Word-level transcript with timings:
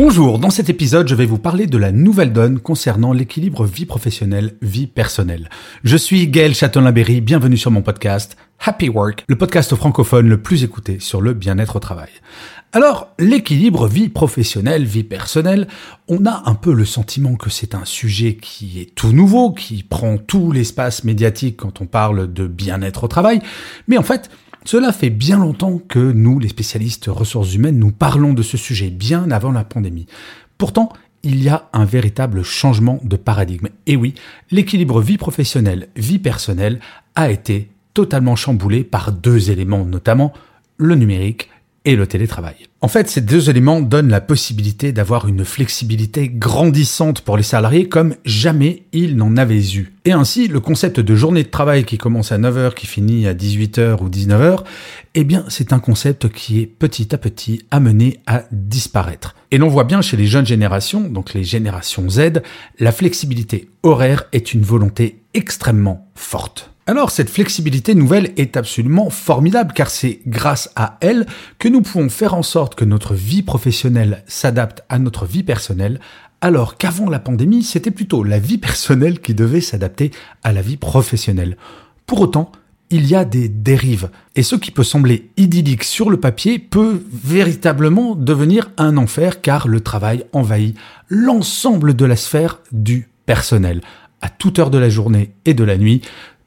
Bonjour, 0.00 0.38
dans 0.38 0.50
cet 0.50 0.70
épisode, 0.70 1.08
je 1.08 1.16
vais 1.16 1.26
vous 1.26 1.38
parler 1.38 1.66
de 1.66 1.76
la 1.76 1.90
nouvelle 1.90 2.32
donne 2.32 2.60
concernant 2.60 3.12
l'équilibre 3.12 3.64
vie 3.64 3.84
professionnelle-vie 3.84 4.86
personnelle. 4.86 5.50
Je 5.82 5.96
suis 5.96 6.28
Gaël 6.28 6.54
Châtelain-Berry, 6.54 7.20
bienvenue 7.20 7.56
sur 7.56 7.72
mon 7.72 7.82
podcast 7.82 8.36
Happy 8.64 8.88
Work, 8.88 9.24
le 9.26 9.34
podcast 9.34 9.74
francophone 9.74 10.28
le 10.28 10.40
plus 10.40 10.62
écouté 10.62 11.00
sur 11.00 11.20
le 11.20 11.34
bien-être 11.34 11.74
au 11.74 11.78
travail. 11.80 12.10
Alors, 12.72 13.08
l'équilibre 13.18 13.88
vie 13.88 14.08
professionnelle, 14.08 14.84
vie 14.84 15.02
personnelle, 15.02 15.66
on 16.06 16.26
a 16.26 16.44
un 16.46 16.54
peu 16.54 16.72
le 16.72 16.84
sentiment 16.84 17.34
que 17.34 17.50
c'est 17.50 17.74
un 17.74 17.84
sujet 17.84 18.36
qui 18.36 18.80
est 18.80 18.94
tout 18.94 19.10
nouveau, 19.10 19.50
qui 19.50 19.82
prend 19.82 20.16
tout 20.16 20.52
l'espace 20.52 21.02
médiatique 21.02 21.56
quand 21.56 21.80
on 21.80 21.86
parle 21.86 22.32
de 22.32 22.46
bien-être 22.46 23.02
au 23.02 23.08
travail, 23.08 23.40
mais 23.88 23.98
en 23.98 24.04
fait, 24.04 24.30
cela 24.68 24.92
fait 24.92 25.08
bien 25.08 25.38
longtemps 25.38 25.78
que 25.78 26.12
nous, 26.12 26.38
les 26.38 26.48
spécialistes 26.48 27.06
ressources 27.06 27.54
humaines, 27.54 27.78
nous 27.78 27.90
parlons 27.90 28.34
de 28.34 28.42
ce 28.42 28.58
sujet 28.58 28.90
bien 28.90 29.30
avant 29.30 29.50
la 29.50 29.64
pandémie. 29.64 30.04
Pourtant, 30.58 30.92
il 31.22 31.42
y 31.42 31.48
a 31.48 31.70
un 31.72 31.86
véritable 31.86 32.42
changement 32.42 33.00
de 33.02 33.16
paradigme. 33.16 33.68
Et 33.86 33.96
oui, 33.96 34.12
l'équilibre 34.50 35.00
vie 35.00 35.16
professionnelle, 35.16 35.88
vie 35.96 36.18
personnelle 36.18 36.80
a 37.14 37.30
été 37.30 37.70
totalement 37.94 38.36
chamboulé 38.36 38.84
par 38.84 39.10
deux 39.10 39.50
éléments, 39.50 39.86
notamment 39.86 40.34
le 40.76 40.96
numérique 40.96 41.48
et 41.88 41.96
le 41.96 42.06
télétravail. 42.06 42.54
En 42.82 42.88
fait, 42.88 43.08
ces 43.08 43.22
deux 43.22 43.48
éléments 43.48 43.80
donnent 43.80 44.10
la 44.10 44.20
possibilité 44.20 44.92
d'avoir 44.92 45.26
une 45.26 45.42
flexibilité 45.42 46.28
grandissante 46.28 47.22
pour 47.22 47.38
les 47.38 47.42
salariés 47.42 47.88
comme 47.88 48.14
jamais 48.26 48.82
ils 48.92 49.16
n'en 49.16 49.38
avaient 49.38 49.72
eu. 49.72 49.94
Et 50.04 50.12
ainsi, 50.12 50.48
le 50.48 50.60
concept 50.60 51.00
de 51.00 51.16
journée 51.16 51.44
de 51.44 51.48
travail 51.48 51.84
qui 51.84 51.96
commence 51.96 52.30
à 52.30 52.36
9h, 52.36 52.74
qui 52.74 52.86
finit 52.86 53.26
à 53.26 53.32
18h 53.32 54.02
ou 54.02 54.10
19h, 54.10 54.64
eh 55.14 55.24
bien, 55.24 55.46
c'est 55.48 55.72
un 55.72 55.78
concept 55.78 56.28
qui 56.28 56.60
est 56.60 56.66
petit 56.66 57.14
à 57.14 57.18
petit 57.18 57.62
amené 57.70 58.20
à 58.26 58.44
disparaître. 58.52 59.34
Et 59.50 59.56
l'on 59.56 59.68
voit 59.68 59.84
bien 59.84 60.02
chez 60.02 60.18
les 60.18 60.26
jeunes 60.26 60.46
générations, 60.46 61.08
donc 61.08 61.32
les 61.32 61.44
générations 61.44 62.10
Z, 62.10 62.42
la 62.78 62.92
flexibilité 62.92 63.70
horaire 63.82 64.24
est 64.32 64.52
une 64.52 64.62
volonté 64.62 65.22
extrêmement 65.32 66.06
forte. 66.14 66.70
Alors 66.88 67.10
cette 67.10 67.28
flexibilité 67.28 67.94
nouvelle 67.94 68.32
est 68.38 68.56
absolument 68.56 69.10
formidable 69.10 69.74
car 69.74 69.90
c'est 69.90 70.20
grâce 70.26 70.70
à 70.74 70.96
elle 71.02 71.26
que 71.58 71.68
nous 71.68 71.82
pouvons 71.82 72.08
faire 72.08 72.32
en 72.32 72.42
sorte 72.42 72.76
que 72.76 72.84
notre 72.86 73.12
vie 73.12 73.42
professionnelle 73.42 74.24
s'adapte 74.26 74.82
à 74.88 74.98
notre 74.98 75.26
vie 75.26 75.42
personnelle 75.42 76.00
alors 76.40 76.78
qu'avant 76.78 77.10
la 77.10 77.18
pandémie 77.18 77.62
c'était 77.62 77.90
plutôt 77.90 78.24
la 78.24 78.38
vie 78.38 78.56
personnelle 78.56 79.20
qui 79.20 79.34
devait 79.34 79.60
s'adapter 79.60 80.12
à 80.42 80.54
la 80.54 80.62
vie 80.62 80.78
professionnelle. 80.78 81.58
Pour 82.06 82.22
autant, 82.22 82.52
il 82.88 83.06
y 83.06 83.14
a 83.14 83.26
des 83.26 83.50
dérives. 83.50 84.08
Et 84.34 84.42
ce 84.42 84.56
qui 84.56 84.70
peut 84.70 84.82
sembler 84.82 85.28
idyllique 85.36 85.84
sur 85.84 86.08
le 86.08 86.18
papier 86.18 86.58
peut 86.58 87.02
véritablement 87.12 88.14
devenir 88.14 88.70
un 88.78 88.96
enfer 88.96 89.42
car 89.42 89.68
le 89.68 89.80
travail 89.80 90.24
envahit 90.32 90.74
l'ensemble 91.10 91.92
de 91.92 92.06
la 92.06 92.16
sphère 92.16 92.60
du 92.72 93.10
personnel. 93.26 93.82
À 94.22 94.30
toute 94.30 94.58
heure 94.58 94.70
de 94.70 94.78
la 94.78 94.88
journée 94.88 95.32
et 95.44 95.52
de 95.52 95.64
la 95.64 95.76
nuit, 95.76 96.00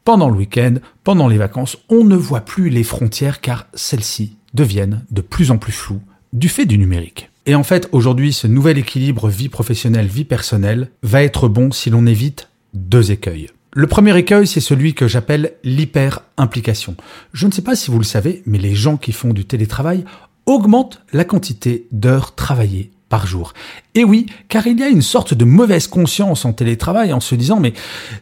pendant 0.04 0.30
le 0.30 0.36
week-end, 0.36 0.76
pendant 1.04 1.28
les 1.28 1.38
vacances, 1.38 1.78
on 1.90 2.04
ne 2.04 2.16
voit 2.16 2.42
plus 2.42 2.70
les 2.70 2.84
frontières 2.84 3.42
car 3.42 3.68
celles-ci 3.74 4.36
deviennent 4.54 5.06
de 5.12 5.22
plus 5.22 5.52
en 5.52 5.58
plus 5.58 5.72
floues 5.72 6.02
du 6.34 6.50
fait 6.50 6.66
du 6.66 6.78
numérique. 6.78 7.30
Et 7.46 7.56
en 7.56 7.64
fait, 7.64 7.90
aujourd'hui, 7.92 8.34
ce 8.34 8.48
nouvel 8.48 8.78
équilibre 8.78 9.30
vie 9.30 9.50
professionnelle-vie 9.50 10.26
personnelle 10.26 10.92
va 11.02 11.24
être 11.24 11.48
bon 11.48 11.72
si 11.72 11.90
l'on 11.90 12.06
évite 12.06 12.50
deux 12.74 13.12
écueils. 13.12 13.48
Le 13.74 13.88
premier 13.88 14.18
écueil, 14.18 14.48
c'est 14.48 14.60
celui 14.60 14.94
que 14.94 15.08
j'appelle 15.08 15.54
l'hyper-implication. 15.64 16.96
Je 17.34 17.48
ne 17.48 17.52
sais 17.52 17.62
pas 17.62 17.76
si 17.76 17.90
vous 17.90 17.98
le 17.98 18.04
savez, 18.04 18.44
mais 18.46 18.58
les 18.58 18.76
gens 18.76 18.98
qui 18.98 19.12
font 19.12 19.34
du 19.34 19.46
télétravail 19.46 20.04
augmentent 20.46 21.02
la 21.14 21.24
quantité 21.24 21.88
d'heures 21.92 22.36
travaillées 22.36 22.92
jour. 23.26 23.54
Et 23.96 24.04
oui, 24.04 24.26
car 24.48 24.68
il 24.68 24.80
y 24.80 24.84
a 24.84 24.90
une 24.90 25.02
sorte 25.02 25.34
de 25.34 25.46
mauvaise 25.46 25.88
conscience 25.88 26.46
en 26.46 26.54
télétravail 26.54 27.14
en 27.14 27.20
se 27.20 27.36
disant 27.36 27.60
mais 27.60 27.74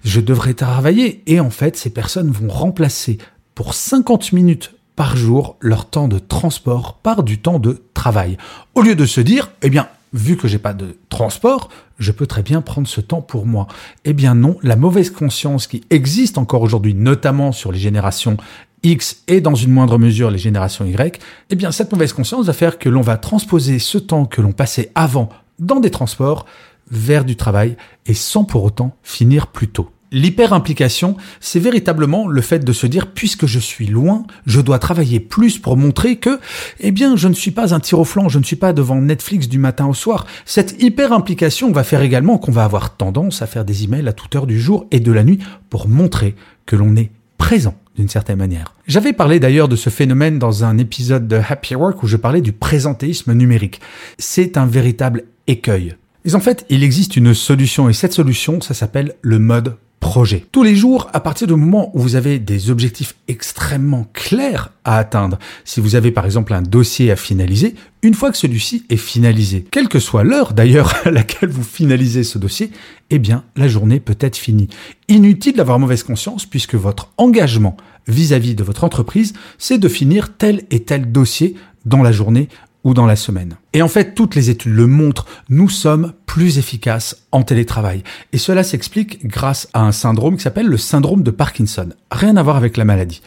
je 0.04 0.20
devrais 0.20 0.54
travailler 0.54 1.24
et 1.28 1.40
en 1.40 1.50
fait 1.50 1.78
ces 1.78 1.92
personnes 1.92 2.32
vont 2.32 2.50
remplacer 2.50 3.18
pour 3.56 3.74
50 3.74 4.34
minutes 4.34 4.74
par 4.96 5.16
jour 5.16 5.56
leur 5.62 5.90
temps 5.90 6.08
de 6.08 6.20
transport 6.20 6.96
par 7.02 7.24
du 7.24 7.40
temps 7.40 7.60
de 7.60 7.84
travail. 7.94 8.38
Au 8.76 8.82
lieu 8.82 8.96
de 8.96 9.06
se 9.06 9.22
dire 9.22 9.52
eh 9.62 9.70
bien 9.70 9.88
vu 10.14 10.38
que 10.38 10.48
j'ai 10.48 10.58
pas 10.58 10.74
de 10.74 10.98
transport, 11.10 11.70
je 12.00 12.12
peux 12.12 12.26
très 12.26 12.42
bien 12.42 12.62
prendre 12.62 12.88
ce 12.88 13.02
temps 13.02 13.22
pour 13.22 13.46
moi. 13.46 13.68
Eh 14.06 14.14
bien 14.14 14.34
non, 14.34 14.58
la 14.64 14.76
mauvaise 14.76 15.12
conscience 15.12 15.68
qui 15.68 15.84
existe 15.90 16.38
encore 16.38 16.62
aujourd'hui, 16.62 16.94
notamment 16.94 17.52
sur 17.52 17.72
les 17.72 17.80
générations 17.80 18.38
X 18.84 19.24
et 19.28 19.42
dans 19.42 19.56
une 19.56 19.72
moindre 19.72 19.98
mesure 19.98 20.32
les 20.32 20.38
générations 20.38 20.86
Y, 20.86 21.20
eh 21.50 21.56
bien 21.56 21.72
cette 21.72 21.92
mauvaise 21.92 22.14
conscience 22.14 22.46
va 22.46 22.54
faire 22.54 22.80
que 22.80 22.90
l'on 22.90 23.02
va 23.02 23.18
transposer 23.18 23.80
ce 23.80 23.98
temps 23.98 24.26
que 24.26 24.42
l'on 24.42 24.52
passait 24.52 24.92
avant 24.96 25.30
dans 25.60 25.80
des 25.80 25.92
transports 25.92 26.46
vers 26.90 27.26
du 27.26 27.36
travail 27.36 27.78
et 28.06 28.14
sans 28.14 28.44
pour 28.44 28.64
autant 28.64 28.96
finir 29.04 29.48
plus 29.48 29.68
tôt. 29.68 29.90
L'hyper-implication, 30.12 31.18
c'est 31.40 31.60
véritablement 31.60 32.28
le 32.28 32.42
fait 32.42 32.66
de 32.66 32.74
se 32.74 32.88
dire, 32.88 33.12
puisque 33.14 33.46
je 33.46 33.60
suis 33.60 33.86
loin, 33.86 34.24
je 34.48 34.60
dois 34.60 34.80
travailler 34.80 35.20
plus 35.20 35.60
pour 35.60 35.78
montrer 35.78 36.16
que, 36.16 36.40
eh 36.80 36.90
bien, 36.90 37.16
je 37.16 37.28
ne 37.28 37.36
suis 37.36 37.52
pas 37.52 37.76
un 37.76 37.80
tir 37.80 38.00
au 38.00 38.06
flanc, 38.06 38.28
je 38.28 38.40
ne 38.40 38.44
suis 38.44 38.56
pas 38.56 38.74
devant 38.74 38.96
Netflix 38.96 39.48
du 39.48 39.60
matin 39.60 39.86
au 39.86 39.94
soir. 39.94 40.26
Cette 40.46 40.82
hyper-implication 40.82 41.72
va 41.72 41.84
faire 41.84 42.02
également 42.02 42.40
qu'on 42.40 42.52
va 42.52 42.64
avoir 42.64 42.96
tendance 42.98 43.44
à 43.44 43.48
faire 43.48 43.66
des 43.66 43.84
emails 43.84 44.08
à 44.08 44.14
toute 44.14 44.36
heure 44.36 44.48
du 44.48 44.60
jour 44.60 44.88
et 44.90 45.00
de 45.00 45.12
la 45.12 45.24
nuit 45.24 45.40
pour 45.70 45.88
montrer 45.88 46.34
que 46.66 46.76
l'on 46.76 46.96
est 46.96 47.12
présent 47.40 47.76
d'une 47.96 48.10
certaine 48.10 48.38
manière. 48.38 48.76
J'avais 48.86 49.14
parlé 49.14 49.40
d'ailleurs 49.40 49.68
de 49.68 49.76
ce 49.76 49.90
phénomène 49.90 50.38
dans 50.38 50.64
un 50.64 50.78
épisode 50.78 51.28
de 51.28 51.42
Happy 51.50 51.74
Work 51.74 52.04
où 52.04 52.08
je 52.08 52.18
parlais 52.18 52.42
du 52.42 52.52
présentéisme 52.52 53.34
numérique. 53.34 53.82
C'est 54.20 54.58
un 54.58 54.68
véritable 54.68 55.24
écueil. 55.48 55.96
Mais 56.26 56.36
en 56.36 56.40
fait, 56.40 56.66
il 56.70 56.84
existe 56.84 57.18
une 57.18 57.34
solution 57.34 57.90
et 57.90 57.94
cette 57.94 58.14
solution, 58.14 58.62
ça 58.62 58.76
s'appelle 58.76 59.16
le 59.22 59.40
mode 59.40 59.78
projet. 60.00 60.46
Tous 60.52 60.64
les 60.64 60.76
jours, 60.76 61.10
à 61.14 61.20
partir 61.20 61.48
du 61.48 61.54
moment 61.54 61.92
où 61.94 62.00
vous 62.00 62.16
avez 62.16 62.40
des 62.40 62.70
objectifs 62.70 63.16
extrêmement 63.28 64.08
clairs 64.14 64.72
à 64.84 64.98
atteindre, 64.98 65.38
si 65.66 65.82
vous 65.82 65.96
avez 65.96 66.12
par 66.12 66.26
exemple 66.26 66.54
un 66.54 66.62
dossier 66.62 67.12
à 67.12 67.16
finaliser, 67.16 67.76
une 68.02 68.14
fois 68.14 68.32
que 68.32 68.38
celui-ci 68.38 68.86
est 68.90 68.98
finalisé, 68.98 69.66
quelle 69.70 69.90
que 69.90 70.00
soit 70.00 70.24
l'heure 70.24 70.54
d'ailleurs 70.54 70.96
à 71.06 71.12
laquelle 71.12 71.50
vous 71.50 71.64
finalisez 71.64 72.24
ce 72.24 72.38
dossier, 72.38 72.72
eh 73.10 73.20
bien 73.20 73.44
la 73.56 73.68
journée 73.68 74.00
peut 74.00 74.18
être 74.20 74.38
finie. 74.38 74.70
Inutile 75.08 75.56
d'avoir 75.56 75.80
mauvaise 75.80 76.04
conscience 76.04 76.46
puisque 76.46 76.76
votre 76.76 77.12
engagement 77.18 77.78
vis-à-vis 78.08 78.54
-vis 78.54 78.56
de 78.56 78.64
votre 78.64 78.84
entreprise, 78.84 79.34
c'est 79.58 79.78
de 79.78 79.90
finir 79.90 80.36
tel 80.38 80.64
et 80.72 80.84
tel 80.84 81.12
dossier 81.12 81.56
dans 81.86 82.04
la 82.04 82.12
journée 82.12 82.50
ou 82.84 82.94
dans 82.94 83.06
la 83.06 83.16
semaine. 83.16 83.58
Et 83.74 83.82
en 83.82 83.88
fait, 83.88 84.16
toutes 84.16 84.36
les 84.36 84.50
études 84.50 84.74
le 84.74 84.88
montrent, 84.88 85.26
nous 85.50 85.70
sommes 85.70 86.14
plus 86.26 86.58
efficaces 86.58 87.26
en 87.32 87.44
télétravail. 87.44 88.04
Et 88.34 88.38
cela 88.38 88.64
s'explique 88.64 89.26
grâce 89.26 89.68
à 89.74 89.82
un 89.82 89.92
syndrome 89.92 90.38
qui 90.38 90.44
s'appelle 90.44 90.68
le 90.68 90.78
syndrome 90.78 91.24
de 91.24 91.32
Parkinson. 91.32 91.90
Rien 92.12 92.38
à 92.38 92.44
voir 92.44 92.56
avec 92.56 92.78
la 92.78 92.86
maladie. 92.86 93.22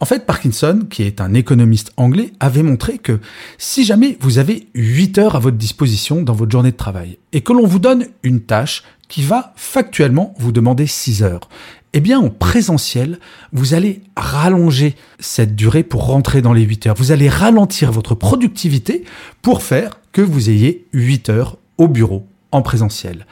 En 0.00 0.04
fait, 0.04 0.26
Parkinson, 0.26 0.86
qui 0.88 1.02
est 1.02 1.20
un 1.20 1.34
économiste 1.34 1.92
anglais, 1.96 2.32
avait 2.38 2.62
montré 2.62 2.98
que 2.98 3.20
si 3.56 3.84
jamais 3.84 4.16
vous 4.20 4.38
avez 4.38 4.68
8 4.74 5.18
heures 5.18 5.36
à 5.36 5.40
votre 5.40 5.56
disposition 5.56 6.22
dans 6.22 6.34
votre 6.34 6.52
journée 6.52 6.72
de 6.72 6.76
travail 6.76 7.18
et 7.32 7.40
que 7.40 7.52
l'on 7.52 7.66
vous 7.66 7.78
donne 7.78 8.06
une 8.22 8.40
tâche 8.40 8.82
qui 9.08 9.22
va 9.22 9.52
factuellement 9.56 10.34
vous 10.38 10.52
demander 10.52 10.86
6 10.86 11.22
heures, 11.22 11.48
eh 11.94 12.00
bien, 12.00 12.18
en 12.18 12.28
présentiel, 12.28 13.18
vous 13.52 13.72
allez 13.72 14.02
rallonger 14.16 14.94
cette 15.18 15.56
durée 15.56 15.82
pour 15.82 16.06
rentrer 16.06 16.42
dans 16.42 16.52
les 16.52 16.62
8 16.62 16.86
heures. 16.88 16.96
Vous 16.96 17.12
allez 17.12 17.28
ralentir 17.28 17.92
votre 17.92 18.14
productivité 18.14 19.04
pour 19.40 19.62
faire 19.62 19.98
que 20.12 20.20
vous 20.20 20.50
ayez 20.50 20.86
8 20.92 21.30
heures 21.30 21.56
au 21.78 21.88
bureau 21.88 22.26
en 22.52 22.60
présentiel. 22.60 23.26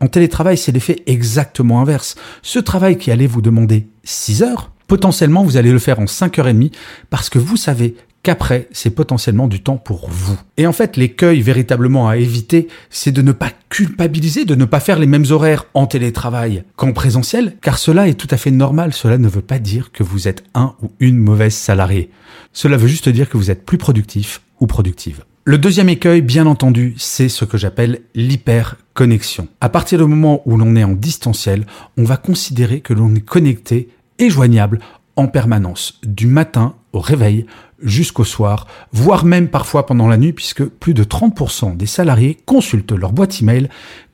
En 0.00 0.06
télétravail, 0.06 0.56
c'est 0.56 0.72
l'effet 0.72 1.02
exactement 1.06 1.80
inverse. 1.80 2.14
Ce 2.42 2.58
travail 2.58 2.96
qui 2.96 3.10
allait 3.10 3.26
vous 3.26 3.42
demander 3.42 3.88
6 4.04 4.42
heures, 4.42 4.70
potentiellement, 4.86 5.42
vous 5.42 5.56
allez 5.56 5.72
le 5.72 5.78
faire 5.78 6.00
en 6.00 6.04
5h30 6.06 6.72
parce 7.10 7.28
que 7.28 7.38
vous 7.38 7.56
savez 7.56 7.94
qu'après, 8.22 8.68
c'est 8.72 8.90
potentiellement 8.90 9.48
du 9.48 9.62
temps 9.62 9.76
pour 9.76 10.08
vous. 10.10 10.38
Et 10.56 10.66
en 10.66 10.72
fait, 10.72 10.96
l'écueil 10.96 11.40
véritablement 11.40 12.08
à 12.08 12.16
éviter, 12.16 12.68
c'est 12.90 13.12
de 13.12 13.22
ne 13.22 13.32
pas 13.32 13.50
culpabiliser, 13.68 14.44
de 14.44 14.54
ne 14.54 14.64
pas 14.64 14.80
faire 14.80 14.98
les 14.98 15.06
mêmes 15.06 15.24
horaires 15.30 15.66
en 15.74 15.86
télétravail 15.86 16.64
qu'en 16.76 16.92
présentiel, 16.92 17.56
car 17.62 17.78
cela 17.78 18.08
est 18.08 18.14
tout 18.14 18.28
à 18.30 18.36
fait 18.36 18.50
normal. 18.50 18.92
Cela 18.92 19.18
ne 19.18 19.28
veut 19.28 19.42
pas 19.42 19.58
dire 19.58 19.92
que 19.92 20.02
vous 20.02 20.28
êtes 20.28 20.44
un 20.54 20.74
ou 20.82 20.90
une 21.00 21.18
mauvaise 21.18 21.54
salariée. 21.54 22.10
Cela 22.52 22.76
veut 22.76 22.88
juste 22.88 23.08
dire 23.08 23.28
que 23.28 23.36
vous 23.36 23.50
êtes 23.50 23.64
plus 23.64 23.78
productif 23.78 24.42
ou 24.60 24.66
productive. 24.66 25.24
Le 25.44 25.56
deuxième 25.56 25.88
écueil, 25.88 26.20
bien 26.20 26.46
entendu, 26.46 26.94
c'est 26.98 27.30
ce 27.30 27.46
que 27.46 27.56
j'appelle 27.56 28.00
l'hyperconnexion. 28.14 29.48
À 29.62 29.70
partir 29.70 29.98
du 29.98 30.04
moment 30.04 30.42
où 30.44 30.58
l'on 30.58 30.76
est 30.76 30.84
en 30.84 30.92
distanciel, 30.92 31.64
on 31.96 32.04
va 32.04 32.18
considérer 32.18 32.80
que 32.80 32.92
l'on 32.92 33.14
est 33.14 33.24
connecté 33.24 33.88
et 34.18 34.28
joignable 34.28 34.80
en 35.16 35.26
permanence, 35.26 36.00
du 36.04 36.26
matin 36.26 36.74
au 36.92 37.00
réveil 37.00 37.46
jusqu'au 37.82 38.24
soir, 38.24 38.66
voire 38.92 39.24
même 39.24 39.48
parfois 39.48 39.86
pendant 39.86 40.08
la 40.08 40.16
nuit, 40.16 40.32
puisque 40.32 40.64
plus 40.64 40.94
de 40.94 41.04
30% 41.04 41.76
des 41.76 41.86
salariés 41.86 42.36
consultent 42.44 42.92
leur 42.92 43.12
boîte 43.12 43.40
email 43.40 43.68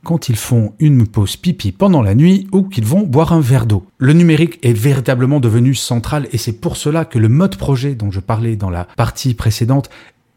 quand 0.04 0.28
ils 0.28 0.36
font 0.36 0.74
une 0.78 1.06
pause 1.06 1.36
pipi 1.36 1.72
pendant 1.72 2.02
la 2.02 2.14
nuit 2.14 2.46
ou 2.52 2.62
qu'ils 2.62 2.84
vont 2.84 3.00
boire 3.00 3.32
un 3.32 3.40
verre 3.40 3.66
d'eau. 3.66 3.86
Le 3.98 4.12
numérique 4.12 4.58
est 4.62 4.74
véritablement 4.74 5.40
devenu 5.40 5.74
central 5.74 6.28
et 6.32 6.38
c'est 6.38 6.60
pour 6.60 6.76
cela 6.76 7.04
que 7.06 7.18
le 7.18 7.28
mode 7.28 7.56
projet 7.56 7.94
dont 7.94 8.10
je 8.10 8.20
parlais 8.20 8.56
dans 8.56 8.70
la 8.70 8.84
partie 8.96 9.34
précédente 9.34 9.88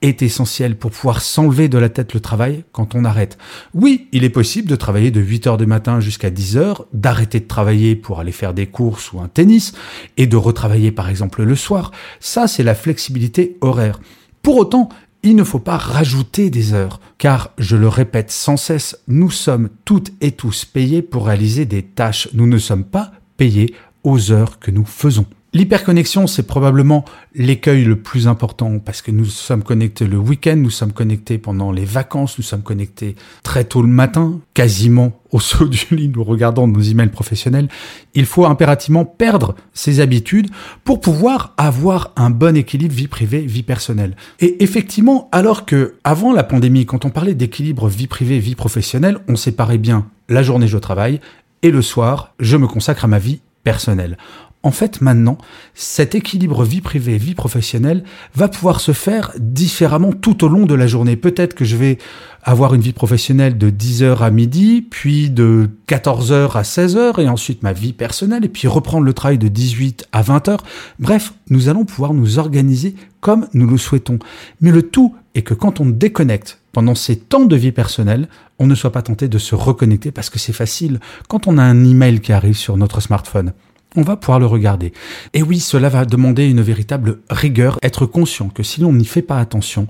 est 0.02 0.22
essentiel 0.22 0.78
pour 0.78 0.92
pouvoir 0.92 1.22
s'enlever 1.22 1.70
de 1.70 1.78
la 1.78 1.90
tête 1.90 2.14
le 2.14 2.20
travail 2.20 2.64
quand 2.72 2.96
on 2.96 3.04
arrête. 3.04 3.38
Oui, 3.74 4.08
il 4.12 4.24
est 4.24 4.30
possible 4.30 4.70
de 4.70 4.76
travailler 4.76 5.12
de 5.12 5.22
8 5.22 5.48
heures 5.48 5.58
du 5.58 5.66
matin 5.66 6.00
jusqu'à 6.00 6.30
10 6.30 6.58
heures, 6.58 6.86
d'arrêter 6.94 7.40
de 7.40 7.48
travailler 7.48 7.96
pour 7.96 8.20
aller 8.20 8.32
faire 8.32 8.54
des 8.54 8.68
courses 8.68 9.12
ou 9.12 9.20
un 9.20 9.28
tennis 9.28 9.74
et 10.18 10.28
de 10.28 10.38
retravailler 10.38 10.92
par 10.92 11.10
exemple 11.10 11.44
le 11.44 11.56
soir. 11.56 11.92
Ça, 12.20 12.48
c'est 12.48 12.64
la 12.64 12.76
flexibilité 12.76 13.58
horaire. 13.62 14.00
Pour 14.44 14.58
autant, 14.58 14.90
il 15.24 15.36
ne 15.36 15.44
faut 15.44 15.60
pas 15.60 15.78
rajouter 15.78 16.50
des 16.50 16.74
heures, 16.74 17.00
car, 17.18 17.52
je 17.58 17.76
le 17.76 17.88
répète 17.88 18.32
sans 18.32 18.56
cesse, 18.56 18.98
nous 19.08 19.32
sommes 19.32 19.70
toutes 19.84 20.12
et 20.22 20.32
tous 20.32 20.64
payés 20.64 21.02
pour 21.02 21.26
réaliser 21.26 21.66
des 21.66 21.84
tâches. 21.84 22.30
Nous 22.34 22.48
ne 22.48 22.60
sommes 22.60 22.86
pas 22.86 23.12
payés 23.36 23.74
aux 24.04 24.32
heures 24.32 24.60
que 24.60 24.72
nous 24.72 24.86
faisons. 24.86 25.26
L'hyperconnexion, 25.54 26.28
c'est 26.28 26.44
probablement 26.44 27.06
l'écueil 27.34 27.86
le 27.86 27.96
plus 27.96 28.28
important 28.28 28.80
parce 28.80 29.02
que 29.02 29.12
nous 29.12 29.26
sommes 29.26 29.64
connectés 29.64 30.06
le 30.06 30.18
week-end, 30.18 30.58
nous 30.58 30.70
sommes 30.70 30.92
connectés 30.92 31.38
pendant 31.38 31.72
les 31.72 31.86
vacances, 31.86 32.38
nous 32.38 32.44
sommes 32.44 32.64
connectés 32.64 33.16
très 33.44 33.64
tôt 33.64 33.82
le 33.82 33.88
matin, 33.88 34.42
quasiment 34.54 35.14
au 35.32 35.40
saut 35.40 35.68
du 35.68 35.86
lit, 35.92 36.10
nous 36.10 36.24
regardons 36.24 36.68
nos 36.68 36.82
emails 36.82 37.10
professionnels. 37.10 37.70
Il 38.14 38.26
faut 38.26 38.46
impérativement 38.46 39.06
perdre 39.06 39.56
ses 39.74 40.02
habitudes 40.02 40.50
pour 40.84 41.00
pouvoir 41.00 41.54
avoir 41.58 42.12
un 42.18 42.30
bon 42.30 42.58
équilibre 42.58 42.94
vie 42.94 43.08
privée, 43.08 43.42
vie 43.42 43.64
personnelle. 43.64 44.18
Et 44.42 44.62
effectivement, 44.64 45.30
alors 45.32 45.66
que 45.66 45.96
avant 46.04 46.34
la 46.34 46.44
pandémie, 46.44 46.86
quand 46.86 47.06
on 47.06 47.10
parlait 47.10 47.36
d'équilibre 47.36 47.88
vie 47.88 48.08
privée, 48.08 48.40
vie 48.40 48.56
professionnelle, 48.56 49.20
on 49.30 49.38
séparait 49.38 49.78
bien 49.78 50.08
la 50.28 50.44
journée 50.44 50.68
je 50.68 50.78
travaille 50.78 51.22
et 51.64 51.72
le 51.72 51.82
soir, 51.82 52.34
je 52.40 52.58
me 52.58 52.68
consacre 52.68 53.06
à 53.06 53.08
ma 53.08 53.20
vie 53.20 53.40
personnelle. 53.64 54.18
En 54.64 54.72
fait, 54.72 55.02
maintenant, 55.02 55.38
cet 55.76 56.16
équilibre 56.16 56.64
vie 56.64 56.82
privée, 56.82 57.18
vie 57.18 57.36
professionnelle 57.36 58.04
va 58.36 58.48
pouvoir 58.48 58.82
se 58.82 58.92
faire 58.92 59.32
différemment 59.38 60.12
tout 60.12 60.44
au 60.44 60.50
long 60.50 60.66
de 60.66 60.74
la 60.74 60.88
journée. 60.88 61.16
Peut-être 61.16 61.54
que 61.54 61.64
je 61.64 61.78
vais 61.78 62.00
avoir 62.44 62.74
une 62.74 62.82
vie 62.82 62.94
professionnelle 62.94 63.58
de 63.58 63.70
10h 63.70 64.18
à 64.20 64.32
midi, 64.32 64.82
puis 64.82 65.30
de 65.30 65.70
14h 65.88 66.58
à 66.58 66.64
16h, 66.64 67.22
et 67.22 67.30
ensuite 67.30 67.62
ma 67.62 67.74
vie 67.74 67.94
personnelle, 67.94 68.46
et 68.46 68.50
puis 68.50 68.68
reprendre 68.68 69.06
le 69.06 69.14
travail 69.14 69.38
de 69.38 69.48
18 69.48 70.08
à 70.12 70.24
20h. 70.24 70.58
Bref, 71.00 71.34
nous 71.50 71.70
allons 71.70 71.86
pouvoir 71.86 72.14
nous 72.14 72.40
organiser 72.40 72.96
comme 73.22 73.48
nous 73.54 73.68
le 73.68 73.78
souhaitons. 73.78 74.20
Mais 74.62 74.72
le 74.72 74.82
tout 74.82 75.16
est 75.36 75.44
que 75.44 75.54
quand 75.54 75.80
on 75.82 75.86
déconnecte 75.86 76.60
pendant 76.72 76.96
ces 76.96 77.16
temps 77.16 77.46
de 77.46 77.56
vie 77.56 77.72
personnelle, 77.72 78.28
on 78.60 78.68
ne 78.68 78.76
soit 78.76 78.92
pas 78.92 79.02
tenté 79.02 79.28
de 79.28 79.38
se 79.38 79.56
reconnecter 79.56 80.12
parce 80.12 80.30
que 80.30 80.40
c'est 80.40 80.54
facile. 80.54 81.00
Quand 81.28 81.48
on 81.48 81.58
a 81.58 81.64
un 81.64 81.84
email 81.84 82.22
qui 82.22 82.34
arrive 82.34 82.58
sur 82.58 82.78
notre 82.78 83.02
smartphone, 83.02 83.54
on 83.98 84.04
va 84.04 84.16
pouvoir 84.16 84.40
le 84.40 84.46
regarder. 84.46 84.94
Et 85.34 85.44
oui, 85.44 85.60
cela 85.60 85.90
va 85.90 86.06
demander 86.06 86.48
une 86.48 86.62
véritable 86.62 87.20
rigueur, 87.30 87.80
être 87.82 88.06
conscient 88.06 88.48
que 88.48 88.64
si 88.64 88.80
l'on 88.80 88.94
n'y 88.94 89.06
fait 89.06 89.24
pas 89.24 89.40
attention, 89.40 89.88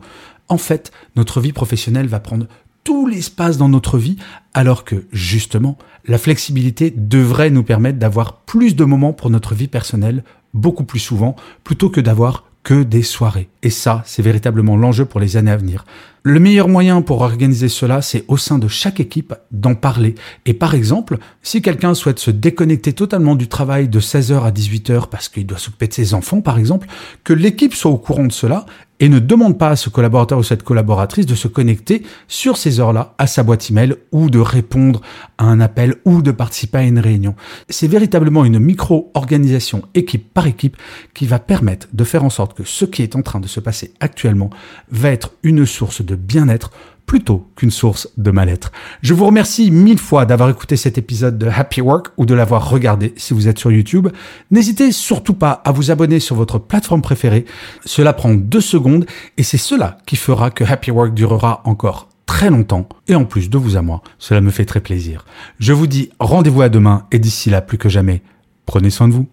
en 0.48 0.58
fait, 0.58 0.92
notre 1.16 1.42
vie 1.42 1.52
professionnelle 1.52 2.08
va 2.08 2.22
prendre 2.22 2.48
tout 2.86 3.06
l'espace 3.06 3.58
dans 3.58 3.68
notre 3.68 3.98
vie, 3.98 4.16
alors 4.54 4.86
que, 4.86 5.08
justement, 5.12 5.78
la 6.08 6.18
flexibilité 6.18 6.90
devrait 6.90 7.50
nous 7.50 7.64
permettre 7.64 8.00
d'avoir 8.00 8.38
plus 8.46 8.78
de 8.78 8.86
moments 8.86 9.12
pour 9.12 9.30
notre 9.30 9.54
vie 9.54 9.68
personnelle, 9.68 10.24
beaucoup 10.54 10.86
plus 10.86 11.00
souvent, 11.00 11.36
plutôt 11.66 11.90
que 11.90 12.00
d'avoir 12.00 12.46
que 12.68 12.84
des 12.84 13.02
soirées. 13.02 13.48
Et 13.64 13.70
ça, 13.70 14.04
c'est 14.06 14.22
véritablement 14.22 14.76
l'enjeu 14.76 15.06
pour 15.06 15.22
les 15.22 15.38
années 15.38 15.52
à 15.52 15.56
venir. 15.56 15.86
Le 16.24 16.38
meilleur 16.42 16.68
moyen 16.68 17.02
pour 17.02 17.22
organiser 17.22 17.70
cela, 17.70 18.02
c'est 18.02 18.26
au 18.28 18.36
sein 18.36 18.60
de 18.60 18.68
chaque 18.68 19.00
équipe 19.00 19.34
d'en 19.52 19.74
parler. 19.74 20.16
Et 20.46 20.54
par 20.54 20.76
exemple, 20.76 21.18
si 21.42 21.62
quelqu'un 21.62 21.94
souhaite 21.94 22.20
se 22.20 22.30
déconnecter 22.30 22.92
totalement 22.92 23.36
du 23.36 23.48
travail 23.48 23.88
de 23.88 24.02
16h 24.02 24.42
à 24.44 24.52
18h 24.52 25.08
parce 25.08 25.30
qu'il 25.30 25.48
doit 25.48 25.58
s'occuper 25.58 25.88
de 25.88 25.94
ses 25.94 26.14
enfants, 26.14 26.42
par 26.42 26.60
exemple, 26.60 26.90
que 27.24 27.32
l'équipe 27.32 27.74
soit 27.74 27.90
au 27.90 27.98
courant 27.98 28.26
de 28.26 28.34
cela 28.34 28.66
et 29.00 29.10
ne 29.10 29.20
demande 29.20 29.58
pas 29.58 29.70
à 29.70 29.76
ce 29.76 29.90
collaborateur 29.90 30.40
ou 30.40 30.44
cette 30.44 30.64
collaboratrice 30.64 31.26
de 31.26 31.36
se 31.36 31.48
connecter 31.48 32.04
sur 32.28 32.58
ces 32.58 32.80
heures-là 32.80 33.14
à 33.18 33.28
sa 33.28 33.44
boîte 33.44 33.70
email 33.70 33.96
ou 34.12 34.30
de 34.30 34.40
répondre 34.40 35.02
à 35.38 35.46
un 35.46 35.60
appel 35.60 35.96
ou 36.06 36.22
de 36.22 36.32
participer 36.32 36.80
à 36.80 36.84
une 36.84 37.00
réunion. 37.00 37.36
C'est 37.70 37.88
véritablement 37.88 38.46
une 38.46 38.60
micro-organisation 38.60 39.84
équipe 39.94 40.34
par 40.34 40.48
équipe 40.48 40.78
qui 41.14 41.28
va 41.28 41.40
permettre 41.40 41.88
de 41.94 42.04
faire 42.04 42.24
en 42.24 42.30
sorte 42.30 42.56
que 42.56 42.64
ce 42.64 42.86
qui 42.86 43.04
est 43.04 43.16
en 43.16 43.22
train 43.22 43.40
de 43.40 43.48
se 43.48 43.60
passer 43.60 43.94
actuellement 44.00 44.50
va 44.90 45.12
être 45.12 45.32
une 45.44 45.66
source 45.66 46.02
de 46.02 46.16
bien-être 46.16 46.72
plutôt 47.08 47.48
qu'une 47.56 47.72
source 47.72 48.10
de 48.18 48.30
mal-être. 48.30 48.72
Je 49.02 49.16
vous 49.16 49.26
remercie 49.26 49.72
mille 49.72 49.98
fois 49.98 50.26
d'avoir 50.26 50.50
écouté 50.50 50.76
cet 50.76 51.00
épisode 51.00 51.38
de 51.40 51.48
Happy 51.48 51.82
Work 51.82 52.10
ou 52.18 52.26
de 52.26 52.36
l'avoir 52.36 52.70
regardé 52.70 53.14
si 53.18 53.34
vous 53.34 53.48
êtes 53.48 53.58
sur 53.58 53.72
YouTube. 53.72 54.10
N'hésitez 54.52 54.92
surtout 54.92 55.34
pas 55.34 55.62
à 55.66 55.72
vous 55.72 55.90
abonner 55.90 56.20
sur 56.20 56.36
votre 56.36 56.60
plateforme 56.60 57.02
préférée. 57.02 57.46
Cela 57.86 58.14
prend 58.14 58.34
deux 58.34 58.62
secondes 58.62 59.06
et 59.38 59.44
c'est 59.44 59.58
cela 59.58 59.98
qui 60.06 60.18
fera 60.18 60.52
que 60.52 60.66
Happy 60.66 60.92
Work 60.92 61.14
durera 61.14 61.62
encore 61.64 62.10
très 62.26 62.50
longtemps 62.50 62.90
et 63.08 63.16
en 63.16 63.24
plus 63.24 63.50
de 63.50 63.58
vous 63.58 63.78
à 63.78 63.82
moi, 63.82 64.04
cela 64.20 64.42
me 64.42 64.52
fait 64.52 64.66
très 64.66 64.82
plaisir. 64.82 65.26
Je 65.60 65.72
vous 65.72 65.88
dis 65.88 66.10
rendez-vous 66.20 66.62
à 66.62 66.70
demain 66.70 67.08
et 67.12 67.20
d'ici 67.20 67.50
là 67.50 67.62
plus 67.62 67.78
que 67.78 67.88
jamais, 67.88 68.22
prenez 68.66 68.90
soin 68.90 69.08
de 69.08 69.14
vous. 69.14 69.28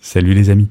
Salut 0.00 0.32
les 0.32 0.48
amis. 0.48 0.70